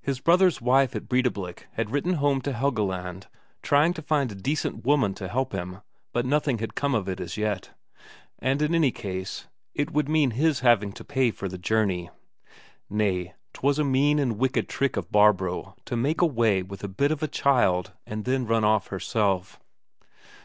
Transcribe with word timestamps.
His 0.00 0.20
brother's 0.20 0.60
wife, 0.62 0.94
at 0.94 1.08
Breidablik 1.08 1.66
had 1.72 1.90
written 1.90 2.12
home 2.12 2.40
to 2.42 2.52
Helgeland 2.52 3.26
trying 3.60 3.92
to 3.94 4.02
find 4.02 4.30
a 4.30 4.36
decent 4.36 4.84
woman 4.84 5.14
to 5.14 5.26
help 5.26 5.50
him, 5.52 5.80
but 6.12 6.24
nothing 6.24 6.58
had 6.58 6.76
come 6.76 6.94
of 6.94 7.08
it 7.08 7.18
as 7.18 7.36
yet. 7.36 7.70
And 8.38 8.62
in 8.62 8.72
any 8.72 8.92
case, 8.92 9.48
it 9.74 9.90
would 9.90 10.08
mean 10.08 10.30
his 10.30 10.60
having 10.60 10.92
to 10.92 11.04
pay 11.04 11.32
for 11.32 11.48
the 11.48 11.58
journey. 11.58 12.08
Nay, 12.88 13.34
'twas 13.52 13.80
a 13.80 13.84
mean 13.84 14.20
and 14.20 14.38
wicked 14.38 14.68
trick 14.68 14.96
of 14.96 15.10
Barbro 15.10 15.74
to 15.86 15.96
make 15.96 16.20
away 16.20 16.62
with 16.62 16.78
the 16.78 16.88
bit 16.88 17.10
of 17.10 17.20
a 17.24 17.26
child 17.26 17.90
and 18.06 18.24
then 18.26 18.46
run 18.46 18.62
off 18.62 18.86
herself. 18.94 19.58